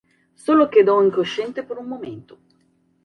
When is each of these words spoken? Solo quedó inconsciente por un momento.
Solo 0.33 0.67
quedó 0.71 1.03
inconsciente 1.05 1.61
por 1.61 1.77
un 1.77 1.87
momento. 1.87 2.39